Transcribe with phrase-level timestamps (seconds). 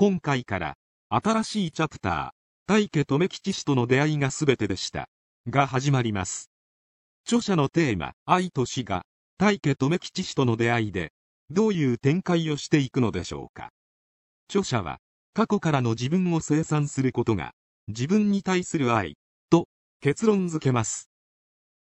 [0.00, 0.74] 今回から
[1.08, 5.08] 新しいチャプター、大家留吉氏との出会いが全てでした。
[5.48, 6.52] が始まります。
[7.26, 9.02] 著者のテーマ、愛と死が、
[9.38, 11.10] 大家留吉氏との出会いで、
[11.50, 13.70] どういう展開をしていくのでしょうか。
[14.48, 14.98] 著者は、
[15.34, 17.50] 過去からの自分を清算することが、
[17.88, 19.16] 自分に対する愛、
[19.50, 19.66] と
[20.00, 21.10] 結論付けます。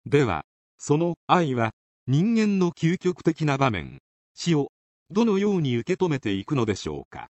[0.06, 0.46] では、
[0.78, 1.74] その愛は、
[2.08, 4.00] 人間の究極的な場面、
[4.36, 4.72] 死を、
[5.10, 7.28] どのように受け止めていくのでしょうか。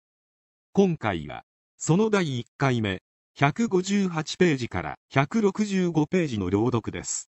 [0.76, 1.44] 今回は、
[1.78, 3.04] その第1回目、
[3.38, 7.30] 158ページから165ページの朗読です。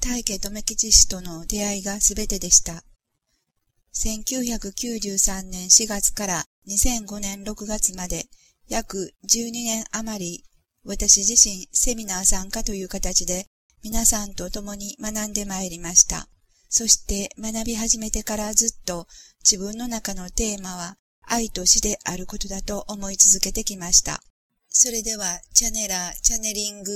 [0.00, 2.82] 大家留吉氏との出会いが全てでした。
[3.94, 8.24] 1993年4月から2005年6月まで
[8.66, 10.44] 約12年余り
[10.84, 13.46] 私自身セミナー参加という形で
[13.84, 16.26] 皆さんと共に学んでまいりました。
[16.78, 19.06] そして学び始めてからずっと
[19.42, 24.20] 自分の中のテーマは愛と死であることだと思い続けてきました。
[24.68, 26.92] それではチャネラー、チャネリング、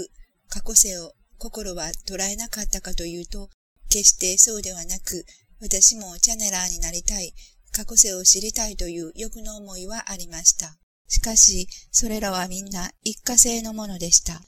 [0.51, 3.49] 過去世を心は捉えなかったかというと、
[3.89, 5.25] 決してそうではなく、
[5.63, 7.33] 私もチャネラーになりたい、
[7.73, 10.77] 過去世を知りたいという欲の思いはありました。
[11.09, 14.43] しかし、それらはみんな一過性のものでした。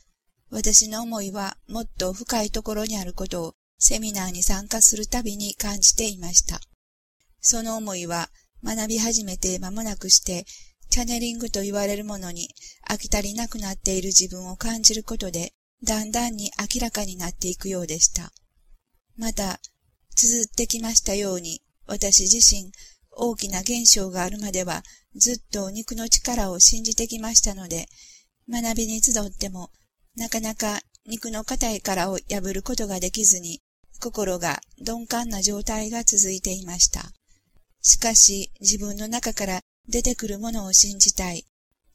[0.50, 3.54] 私の思いはもっと深いところにあることを
[3.84, 6.60] セミナーに参加するたびに感じていました。
[7.40, 8.30] その思いは
[8.62, 10.46] 学び始めて間もなくして、
[10.88, 12.48] チャネリングと言われるものに
[12.88, 18.32] 飽き足りなくなっている自分を感じることで、だんだんに明らかになっていくようでした。
[19.16, 19.60] また、
[20.14, 22.70] 綴ってきましたように、私自身、
[23.10, 24.84] 大きな現象があるまでは、
[25.16, 27.88] ずっと肉の力を信じてきましたので、
[28.48, 29.72] 学びに集っても、
[30.14, 33.60] なかなか肉の硬い殻を破ることができずに、
[34.02, 37.12] 心が鈍感な状態が続いていました。
[37.82, 41.46] しかし、自分の中から出てくるものを信じたい。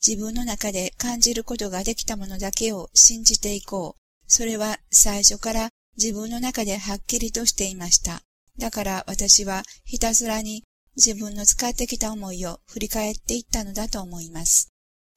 [0.06, 4.02] 自分の中で感じることができたものだけを信じていこう。
[4.26, 8.22] それは最初から自分の中ではっきりとしていました。
[8.58, 10.64] だから私はひたすらに
[10.96, 14.72] 自分の使ってきた思いを振り返っていったのだと思います。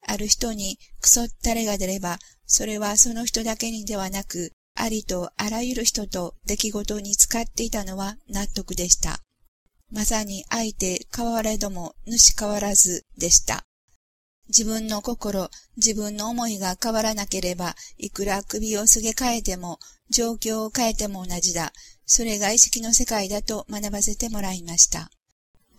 [0.05, 4.51] ある人にクソったれが出れば、それはその人だけにではなく、
[4.81, 9.19] ありとあらゆる人と出来事に使っていたのは納得でした。
[9.91, 13.63] まさに相手変われども主変わらずでした。
[14.47, 19.77] 自分の心、自分の思いが変わらなければ、いくら首をすげ替えても、
[20.09, 21.73] 状況を変えても同じだ。
[22.07, 25.11] それが意識の世界だと学ばせてもらいました。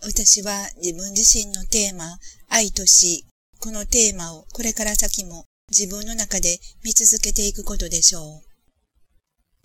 [0.01, 3.27] 私は自分自身のテーマ、愛と死、
[3.59, 8.52] このテーマをこれから先も自分の中で見続けていくことでしょう。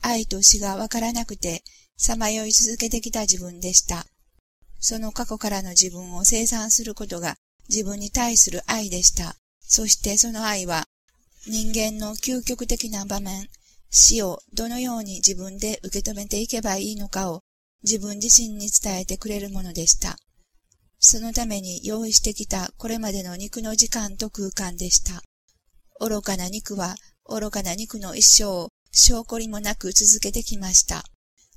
[0.03, 1.63] 愛と死がわからなくて、
[1.97, 4.07] さまよい続けてきた自分でした。
[4.81, 7.37] その過去からの自分を生産することが
[7.69, 9.35] 自分に対する愛でした。
[9.61, 10.85] そしてその愛は
[11.47, 13.49] 人間の究極的な場面、
[13.91, 17.43] 死をどのように自分で受け止めていけばいいのかを
[17.83, 20.17] 自分自身に伝えてくれるものでした。
[20.99, 25.23] そのために用意してきたこれまでの肉の時間と空間でした。
[26.01, 31.05] 愚かな肉は愚かな肉の一生を証拠りもなく続けてきました。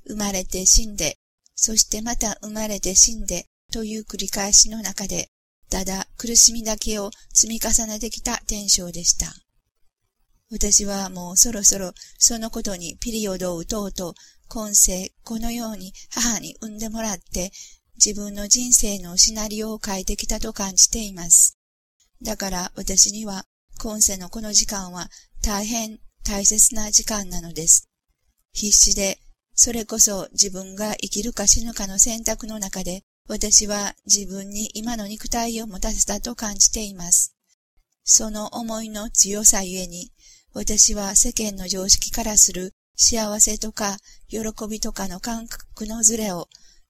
[0.06, 1.18] 生まれて死んで、
[1.54, 5.28] そしてまた生まれて死んでという繰り返しの中で、
[5.70, 9.32] ただ苦しみだけを積み重ねてきた天性でした。
[10.50, 14.14] 私はもうそろそろそのことにピリオドを打とうと、
[14.48, 17.52] 今世このように母に産んでもらって
[17.94, 21.56] 自分の人生のシナリオを書いてきたと感じています。
[22.22, 23.46] だから私には
[23.78, 25.08] 今世のこの時間は
[25.42, 27.88] 大変大切な時間なのです。
[28.52, 29.18] 必死で、
[29.54, 37.34] それこそ自分が生きるか死ぬかの選択の中で、私は自分に今の肉体を持たせたと感じています。
[38.04, 40.10] その思いの強さゆえに、
[40.52, 43.96] 私は世間の常識からする幸せとか
[44.28, 46.48] 喜びとかの感覚のズレを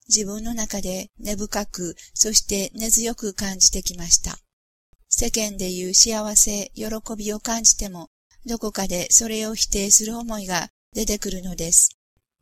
[0.09, 4.39] 自分の中で根深く、そして根強く感じてきました。
[5.09, 6.87] 世間でいう幸せ、喜
[7.17, 8.09] びを感じても、
[8.47, 11.91] どこかでそれを否定する思いが出てくるのです。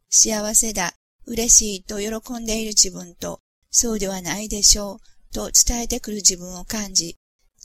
[0.08, 0.94] 幸せだ、
[1.26, 7.16] 嬉しいと喜んでいる自分と、そうではないでしょう、と伝えてくる自分を感じ、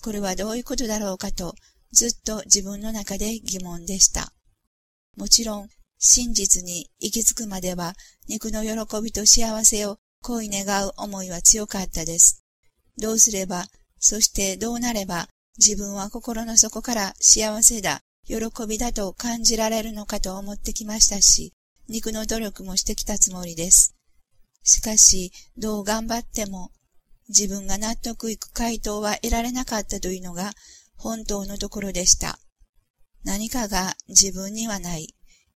[0.01, 1.55] これはどういうことだろうかと、
[1.91, 4.33] ずっと自分の中で疑問でした。
[5.17, 7.95] もちろん、真実に行き着くまでは、
[8.27, 12.43] 肉の喜びと幸せを恋願う思いは強かったです。
[12.97, 13.65] どうすれば、
[13.99, 18.37] そしてどうなれば、自分は心の底から幸せだ、喜
[18.67, 21.53] びだと感じられるのかと思ってきましたし、
[21.87, 23.95] 肉の努力もしてきたつもりです。
[24.63, 26.71] しかし、どう頑張っても、
[27.29, 30.53] 自分が納得いく回答は得られなかったというのが
[30.95, 32.39] 本当のところでした。
[33.23, 35.15] 何かが自分にはない。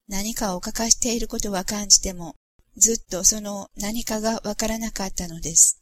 [0.07, 2.35] 何かを欠かしていることは感じても、
[2.77, 5.81] ずっとその何かがわからなかったのです。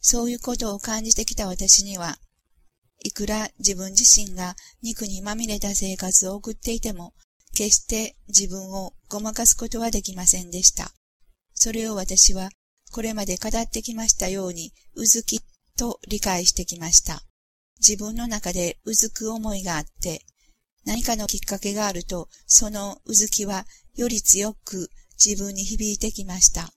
[0.00, 2.18] そういうことを感じてきた私には、
[3.02, 7.14] いくら自分自身が肉にまみれた生活を送っていても、
[7.54, 10.92] 決して自分をごまかすことはできませんでした。
[11.54, 12.50] それを私は
[12.92, 15.40] これまで語ってきましたように、うずき
[15.76, 17.22] と理解してきました。
[17.78, 20.24] 自分の中でうずく思いがあって、
[20.84, 24.90] 何かのきっかけがあると、そのうずきはより強く
[25.24, 26.72] 自分に響いてきました。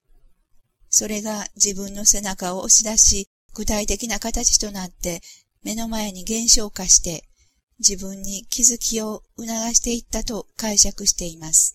[0.90, 5.22] それが自分の背中を押し出し、具体的な形となって
[5.64, 7.24] 目の前に現象化して、
[7.80, 11.74] 自分に気づきを促していったと解釈しています。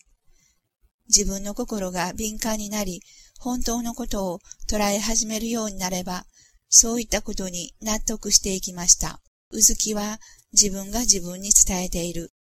[1.08, 3.02] 自分の心が敏感になり、
[3.38, 6.25] 本当のことを捉え始めるようになれば、
[6.69, 9.20] そういったことに納得していきました。
[9.50, 10.20] うずきは
[10.52, 12.32] 自分が自分に伝えている。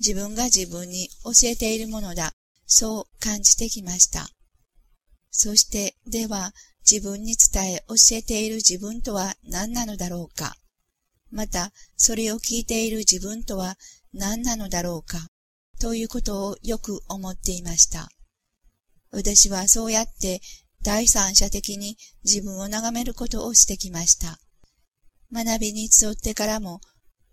[0.00, 2.32] 自分が自分に教えているものだ。
[2.66, 4.28] そう感じてきました。
[5.30, 6.52] そして、では、
[6.90, 10.56] 自分に伝え教えている自分とは何なのだろうか。
[11.36, 13.76] また、それを聞いている自分とは
[14.14, 15.28] 何なのだろうか。
[15.78, 18.08] ということをよく思っていました。
[19.10, 20.40] 私はそうやって
[20.82, 24.38] 第三者的に自分を眺めることをしてきました。
[25.30, 26.80] 学びに集ってからも、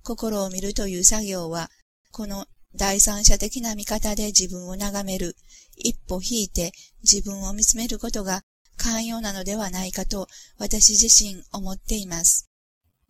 [0.04, 1.70] 心を見るという作業は、
[2.12, 2.46] この
[2.76, 5.38] 第三者的な見方で自分を眺める、
[5.78, 6.74] 一歩引いて
[7.04, 8.42] 自分を見つめることが
[8.76, 10.28] 寛容なのではないかと
[10.58, 12.53] 私自身思っています。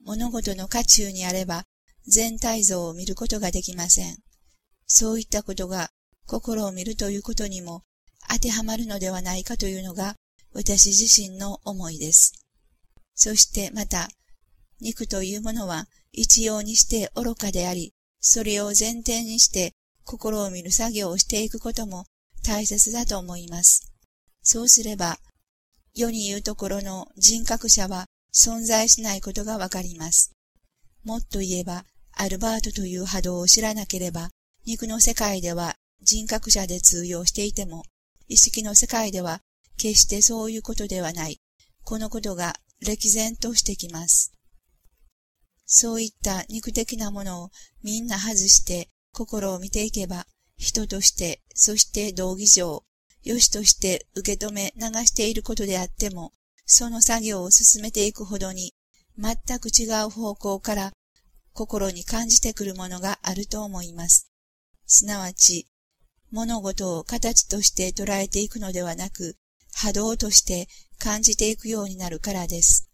[0.06, 1.64] 物事の渦中にあれば
[2.08, 4.18] 全体像を見ることができません。
[4.86, 5.90] そういったことが
[6.26, 7.84] 心を見るということにも
[8.30, 10.16] 当てはまるのではないかというのが
[10.54, 12.34] 私自身の思いです。
[13.16, 14.10] そしてまた、
[14.80, 19.74] 肉というものは一様にして愚かであり、それを前提にして
[20.04, 22.06] 心を見る作業をしていくことも
[22.44, 23.92] 大切だと思います。
[24.42, 25.18] そうすれば、
[25.94, 30.32] 世に言うところの人格者は存在しないことがわかります。
[31.04, 34.30] もっと言えば、アルバートという波動を知らなければ、
[34.66, 37.84] 肉の世界では人格者で通用していても、
[38.28, 39.42] 意識の世界では
[39.78, 41.40] 決してそういうことではない。
[41.84, 44.32] このことが歴然としてきます。
[45.66, 47.50] そういった肉的なものを
[47.84, 50.26] みんな外して心を見ていけば、
[50.58, 52.84] 人として、そして道義上、
[53.24, 56.32] 良しとして受け止め流していることであっても、
[56.66, 58.74] その作業を進めていくほどに、
[59.18, 60.94] 全く違う方向から
[61.54, 64.30] 心に感じてくるものがあると思います。
[64.86, 65.68] すなわち、
[66.32, 69.38] 物事を形として捉えていくのではなく、
[69.74, 70.68] 波動として
[70.98, 72.90] 感じていくようになるからです。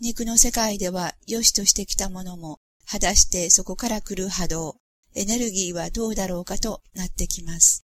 [0.00, 4.76] 肉の世界では良しとしてきたものも、果たしてそこから来る波動、
[5.14, 7.84] エネルギーはどうだろうかとなってきます。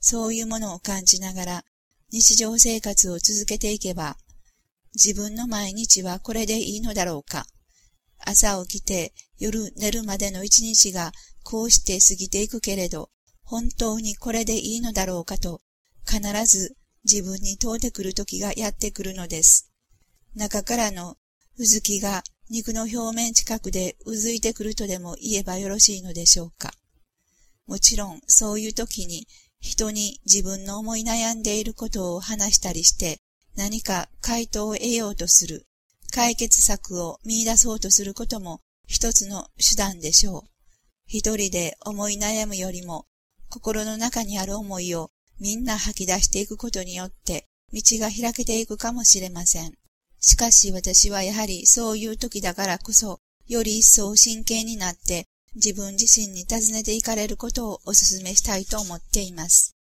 [0.00, 1.64] そういうものを感じながら、
[2.12, 4.18] 日常生活を続けていけば、
[4.94, 7.46] 自分の毎日はこれでいいのだろうか。
[8.18, 13.08] 朝起きて夜寝るまでの一日がこうして過ぎていくけれど、
[13.42, 15.62] 本当にこれでいいのだろうかと、
[16.06, 19.72] 必ず自分に問うてくる時がやってくるのです。
[20.34, 21.16] 中からの
[21.56, 26.72] うずきが肉の表面近くでうずいてくるとでも言えばよろしいのでしょうか。
[27.66, 29.26] もちろんそういう時に
[29.62, 33.20] 人に自分の思い悩んでいることを話したりして
[33.54, 35.66] 何か回答を得ようとする、
[36.10, 40.42] 解決策を見出そうとすることも一つの手段でしょう。
[41.06, 43.06] 一人で思い悩むよりも
[43.48, 49.72] 心の中にある思いをみんな吐き出していくことによって道が開けていくかもしれません。
[50.18, 59.76] しかし私はやはりそういう時だからこそ、より一層真剣になって自分自身に尋ねていかれることをお勧めしたいと思っています。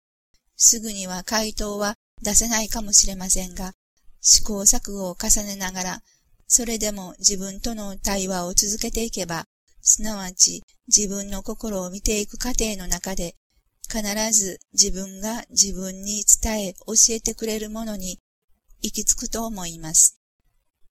[0.57, 3.73] すぐには回答は出せないかもしれませんが、
[4.21, 6.03] 試行錯誤を重ねながら、
[6.47, 9.45] それでも自分との対話を続けていけば、
[9.81, 13.37] すなわち自分の心を見ていく過程の中で
[13.91, 18.19] 必ず自分が自分に伝え教えてくれるものに
[18.83, 20.21] 行き着くと思います。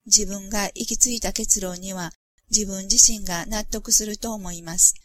[0.05, 2.11] 自分が行き着いた結論には
[2.49, 4.95] 自分自身が納得すると思います。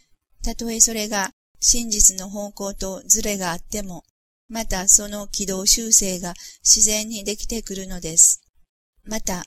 [0.42, 4.04] たとえそれが真実の方向とズレがあっても、
[4.48, 8.42] またその軌道修正が自然にできてくるのです。
[9.04, 9.44] また、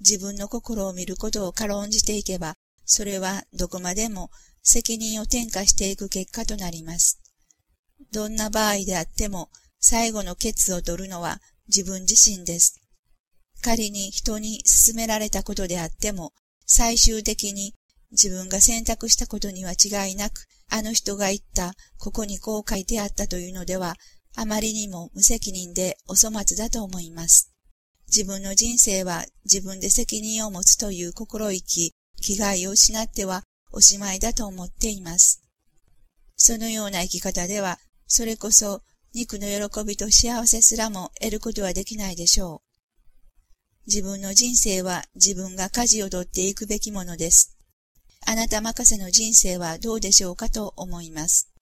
[0.00, 4.30] 自分の心を見ることを軽んじていけば、それはどこまでも
[4.62, 7.20] 責任を転嫁していく結果となります。
[8.12, 12.80] どんな場合であっても、最後の決を取るのは自分自身です。
[13.62, 16.32] 仮に人に勧められたことであっても、
[16.74, 17.74] 最終的に
[18.12, 23.94] 自分が選択したことには違いなく、あの人が言った、ここにこう書いてあったというのでは、
[24.34, 27.52] あまりにも無責任でお粗末だと思います。
[28.08, 35.42] 自分の人生は自分で責任を持つという心意気、気概を失ってはおしまいだと思っています。
[36.36, 38.80] そのような生き方では、それこそ
[39.12, 42.71] 肉の喜びと幸せすらも得ることはできないでしょう。
[43.86, 47.56] 自分の人生は自分が舵を取っていくべきものです。
[48.24, 51.52] あなた任せの人生はどうでしょうかと思います。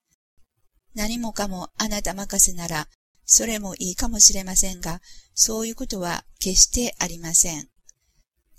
[0.94, 2.88] 何もかもあなた任せなら、
[3.24, 5.00] それもいいかもしれませんが、
[5.34, 7.68] そういうことは決してありません。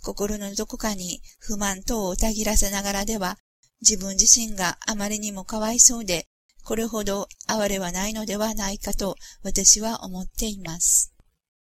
[0.02, 3.38] 心のどこかに不満等をたぎらせながらでは、
[3.82, 6.28] 自分自身があまりにもかわいそうで、
[6.64, 11.11] これほど哀れはないのではないかと私は思っています。